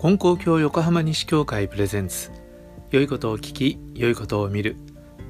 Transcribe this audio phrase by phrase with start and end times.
[0.00, 2.30] 金光教横浜西教会プレゼンツ。
[2.92, 4.76] 良いことを聞き良いことを見る。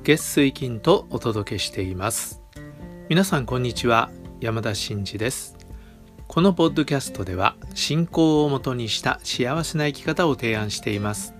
[0.05, 2.43] 月水金とお届けしています。
[3.09, 4.11] 皆さんこんにちは。
[4.43, 5.57] 山田真嗣です。
[6.27, 11.33] このポッドキャストでは信仰をもとにした幸せな生き方を提案しています。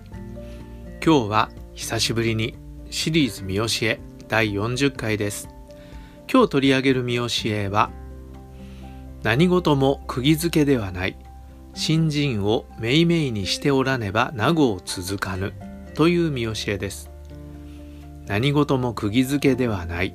[1.05, 2.55] 今日は久しぶりに
[2.89, 5.49] シリーズ見教え第40回です。
[6.27, 7.91] 今日取り上げる見教えは
[9.21, 11.15] 何事も釘付けではない。
[11.79, 15.53] 新人をめいめいにしておらねば名護を続かぬ。
[15.95, 17.09] という見教えです。
[18.27, 20.13] 何事も釘付けではない。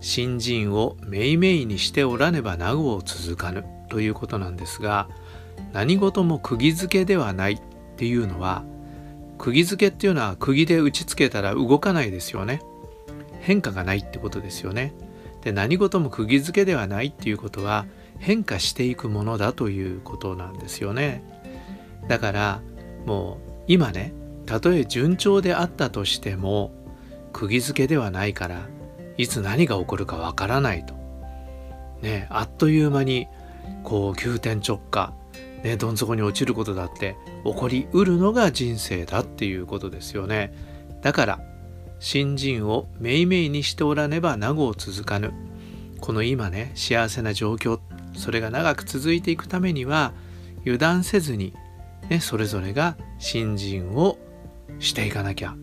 [0.00, 3.62] 新人をめいめいにしておらねば名護を続かぬ。
[3.90, 5.06] ということなんですが
[5.74, 7.52] 何事も釘付けではない。
[7.52, 7.60] っ
[7.98, 8.64] ていうのは
[9.36, 12.62] 釘付けっていうのは釘で打ちつけたら動かないですよね。
[13.42, 14.94] 変化がないってことですよね。
[15.42, 17.84] で何事も釘付けではないっていうことは
[18.22, 21.24] 変化していくものだということなんですよね。
[22.08, 22.62] だから
[23.04, 24.14] もう今ね
[24.46, 26.72] たとえ順調であったとしても
[27.32, 28.68] 釘付けではないから
[29.16, 30.94] いつ何が起こるかわからないと。
[32.00, 33.26] ねあっという間に
[33.82, 35.12] こう急転直下
[35.64, 40.54] ねどん底に落ちることだって起こりうるのが人生だっていうことですよね。
[41.02, 41.40] だから
[41.98, 45.32] 新人をめいめいにしておらねば名護を続かぬ。
[46.00, 47.80] この今ね幸せな状況っ
[48.14, 50.12] それが長く続いていくためには
[50.62, 51.54] 油断せずに、
[52.08, 54.18] ね、それぞれが新人を
[54.78, 55.56] していかなきゃ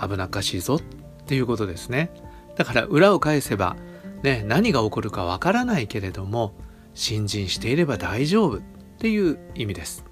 [0.00, 0.80] 危なっかしいぞっ
[1.26, 2.10] ていうことですね
[2.56, 3.76] だから裏を返せば、
[4.22, 6.54] ね、何が起こるかわからないけれども
[6.94, 8.60] 新人していれば大丈夫っ
[8.98, 10.04] ていう意味です。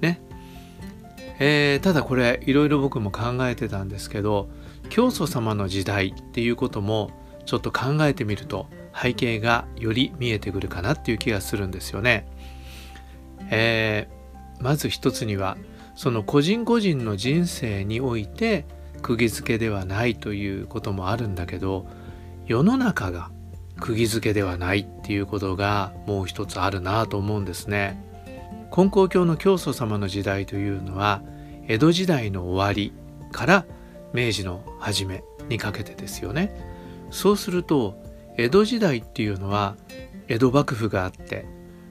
[0.00, 0.20] ね。
[1.40, 4.48] えー、ただこれいろいろ僕も考えてたんですけど
[4.90, 7.10] 教祖様の時代っていうことも
[7.46, 12.26] ちょっと考えてみると背景がより見えてくるかなっていう気がするんですよね。
[13.50, 15.56] えー、まず一つには
[15.96, 18.64] その個人個人の人生において
[19.02, 21.86] 釘付けではないということもあるんだけど
[22.46, 23.30] 世の中が
[23.80, 28.02] 釘付けではないっていうことがもう一つあるなと思うんですね。
[28.70, 31.22] 金光教の教祖様の時代というのは
[31.66, 32.92] 江戸時代の終わり
[33.32, 33.66] から
[34.12, 36.54] 明治の初めにかけてですよね。
[37.10, 37.96] そうすると
[38.40, 39.76] 江戸時代っていうのは
[40.26, 41.44] 江戸幕府があって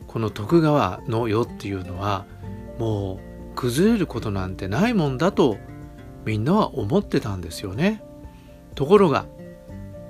[0.08, 2.26] この徳川の世っていうのは
[2.80, 3.20] も
[3.54, 5.58] う崩れることなんてないもんだと
[6.26, 8.02] みんなは思ってたんですよね。
[8.74, 9.28] ところが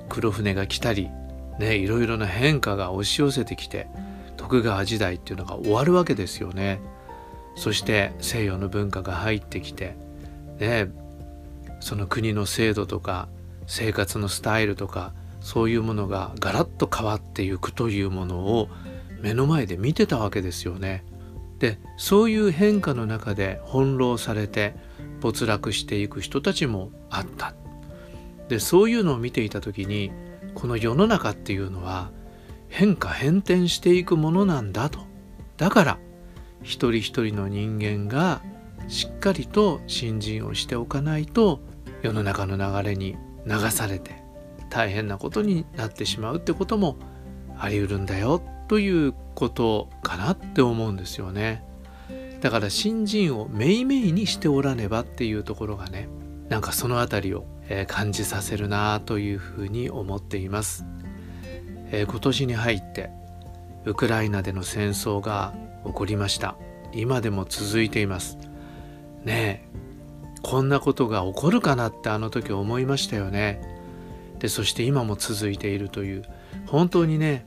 [0.07, 1.09] 黒船が来たり
[1.59, 3.87] ねいろいろな変化が押し寄せてきて
[4.37, 6.79] 徳川時代っていうのが終わるわけですよね。
[7.55, 9.97] そして西洋の文化が入ってきて
[10.57, 10.87] ね
[11.81, 13.27] その国の制度とか
[13.67, 15.11] 生活のスタイルとか
[15.41, 18.69] そういうものがガラッと変わっていくというものを
[19.21, 21.03] 目の前で見てたわけですよね。
[21.59, 24.75] でそういう変化の中で翻弄されて
[25.19, 27.53] 没落していく人たちもあった。
[28.47, 30.11] でそういうのを見ていた時に
[30.55, 32.11] この世の中っていうのは
[32.67, 34.99] 変化変転していくものなんだと。
[35.57, 35.99] だから
[36.63, 38.41] 一人一人の人間が
[38.87, 41.59] しっかりと信心をしておかないと
[42.01, 44.23] 世の中の流れに流されて
[44.69, 46.97] 大変なことになってしまうってことも
[47.57, 51.63] あり得るんだよということかなって思うんですよね。
[52.41, 56.07] だから新人をめいめいにしておらねばっていうところがね
[56.47, 57.45] なんかその辺りを
[57.87, 60.85] 感じさせるなというふうに思っています。
[61.91, 63.09] え今年に入って
[63.85, 65.53] ウクライナでの戦争が
[65.85, 66.55] 起こりました。
[66.93, 68.37] 今でも続いています。
[69.23, 69.69] ねえ
[70.41, 73.78] こんなことが起こるかなってあの時思いましたよね。
[74.39, 76.23] でそして今も続いているという
[76.65, 77.45] 本当にね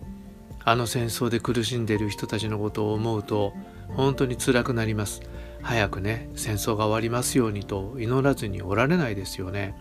[0.65, 3.53] あの戦争で苦しんでいる人たちのことを思うと
[3.89, 5.23] 本当に辛くなります。
[5.63, 9.77] 早くね戦争が終わりますようにと祈らずにおられないですよね。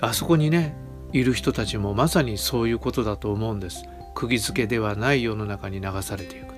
[0.00, 0.74] あそこにね
[1.12, 3.84] いる人たちもまさにそういうことだと思うんです。
[4.14, 6.50] 釘付けではない世の中に流されていく。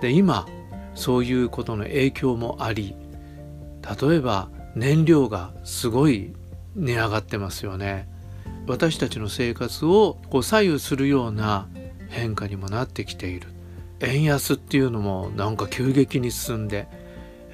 [0.00, 0.46] で今
[0.94, 2.94] そういうことの影響もあり
[4.00, 6.34] 例えば燃料がすごい
[6.74, 8.08] 値上がってますよね。
[8.66, 11.68] 私たちの生活をこう左右するような
[12.08, 13.48] 変化にもなってきている。
[14.00, 16.86] 円安っていうのもなんか急激に進んで、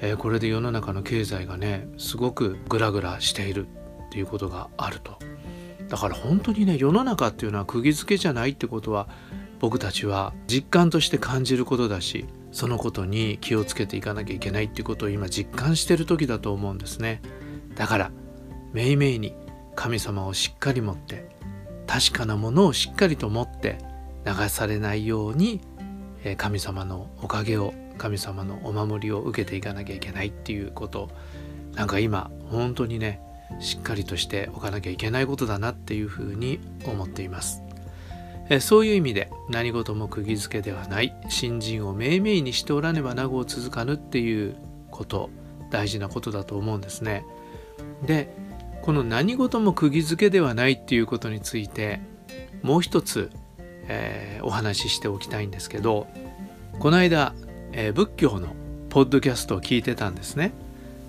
[0.01, 5.17] えー、これで世の中の経済がねすごくグラグラしているっていうことがあると。
[5.87, 9.07] だから本当にね世の中っていうのは釘付けじゃないってことは
[9.59, 17.21] 僕たちは実感として感じることだしそのことに気をつけていかなきゃいけないっていうことを今実感してる時だと思うんですね。
[17.75, 18.11] だから
[18.73, 19.35] めいめいに
[19.75, 21.29] 神様をしっかり持って
[21.87, 23.77] 確かなものをしっかりと持って
[24.25, 25.61] 流されないように
[26.37, 31.09] 神様のおかげを神様のお守りを受けていかなきゃいけないっていうこと。
[31.75, 33.19] なんか今本当にね
[33.59, 37.61] しっかりとしておかなきゃいけないことだなっていうふうに思っています。
[38.49, 44.55] えそういう意味で何事も釘付けではない新人を命名にしておらねば名護を続かぬっていう
[44.91, 45.29] こと
[45.71, 47.25] 大事なことだと思うんですね。
[48.05, 48.35] で
[48.83, 52.01] この何事も釘付けではないっていうことについて
[52.61, 53.31] もう一つ、
[53.87, 56.07] えー、お話ししておきたいんですけど
[56.79, 57.33] この間、
[57.71, 58.49] えー、仏教の
[58.89, 60.51] ポッドキャストを聞いてたんですね。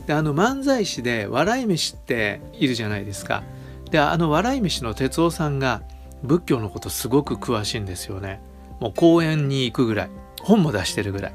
[0.06, 3.42] であの漫才師で笑い飯っているじゃないですか。
[3.90, 5.82] であの笑い飯の哲夫さんが
[6.22, 8.40] 仏教のことすごく詳しいんですよね。
[8.80, 10.10] もう講演に行くぐらい。
[10.42, 11.32] 本も出してるぐらい、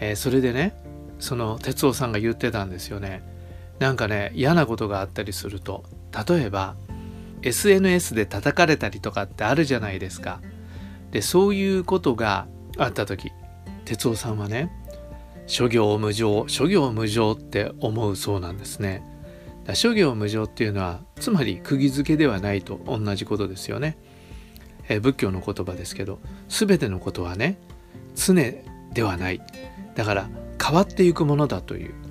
[0.00, 0.74] えー、それでね
[1.18, 3.22] その哲夫さんが言ってたんですよね。
[3.78, 5.84] なんかね嫌なことがあったりすると
[6.28, 6.76] 例えば
[7.42, 10.40] SNS で叩かれたりとかってあるじゃないですか。
[11.10, 12.46] でそういうことが
[12.78, 13.30] あった時
[13.84, 14.70] 哲夫さんはね
[15.46, 19.02] 諸行無常諸行無常って思うそうなんですね。
[19.74, 23.98] 諸行無常っていうのはつまり釘付けではないと同じことですよね、
[24.88, 27.58] え仏教の言葉ですけど全てのことはね
[28.14, 28.34] 常
[28.92, 29.40] ではない。
[29.94, 30.28] だから
[30.62, 32.05] 変わっていくものだという。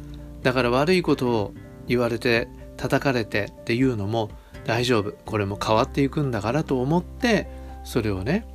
[0.45, 1.53] だから悪いことを
[1.88, 2.47] 言われて
[2.77, 4.30] 叩かれてっていうのも
[4.63, 7.47] 大丈夫これも変わっていくんだからと思って
[7.83, 8.45] それをね、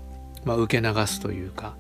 [0.45, 1.77] まあ、受け流すというか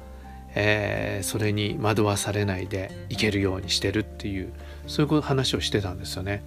[0.57, 4.53] えー、それに惑わされないでいけるようにしてるっていう
[4.89, 6.43] そういう話をしてたんですよね。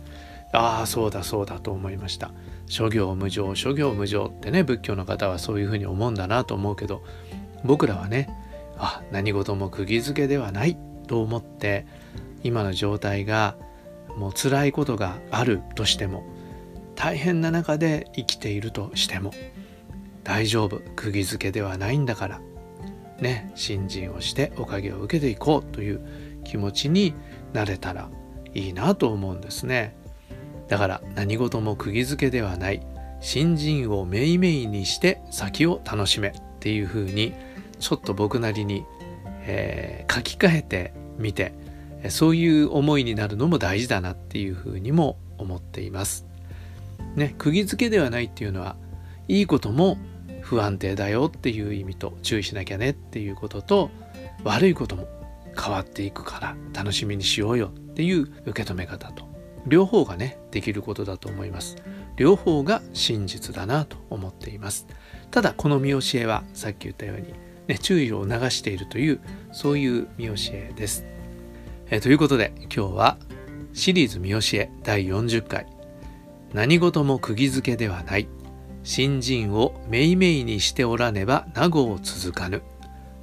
[0.51, 2.31] ああそうだそうだと思いました。
[2.65, 7.01] 諸行無常諸行無常ってね仏教の方はそういうふうに思うんだなと思うけど
[7.63, 8.27] 僕らはね
[8.77, 10.77] あ何事も釘付けではない
[11.07, 11.85] と思って
[12.43, 13.55] 今の状態が
[14.17, 16.23] もう辛いことがあるとしても
[16.95, 19.31] 大変な中で生きているとしても
[20.23, 22.41] 大丈夫釘付けではないんだから
[23.19, 27.13] ね信心をしておかげを受けていこうという気持ちに
[27.53, 28.09] なれたら
[28.53, 29.95] いいなと思うんですね。
[30.67, 32.85] だから何事も釘付けではない
[33.19, 37.33] 新人をめいめいにして先を楽しめっていうふうに
[37.79, 38.85] ちょっと僕なりに、
[39.45, 41.53] えー、書き換えてみて
[42.09, 46.25] そういう思いになるのも大事だなっていうふうにも思っています。
[47.15, 48.75] ね、釘付けではないっていうのは
[49.27, 49.97] いいことも
[50.41, 53.91] 不安定だよっていう意味と注意しなきゃねっていうことと
[54.43, 55.07] 悪いことも
[55.57, 59.27] 変わっていくから楽しみにしようよっていう受け止め方と
[59.67, 61.77] 両方がねできることだと思います。
[62.15, 64.87] 両方が真実だなと思っています。
[65.31, 67.33] ただこの見教えはさっき言ったように、
[67.67, 69.19] ね、注意を促しているという
[69.51, 71.05] そういう見教えです。
[71.93, 73.17] えということで今日は
[73.73, 75.67] シリーズ見教え第40回。
[76.51, 78.27] 何事も釘付けではない。
[78.83, 82.63] 新人をめいめいにしておらねば名護を続かぬ。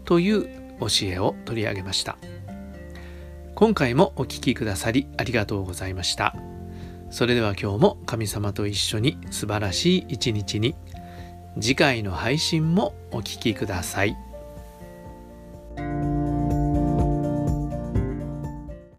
[0.05, 0.45] という
[0.79, 2.17] 教えを取り上げました。
[3.57, 6.37] 今回もお聴きくださりありがとうございました。
[7.11, 10.77] それでは今日も神様と一緒に素晴らしい一日に。
[11.61, 14.30] 次回の配信もお聴きください。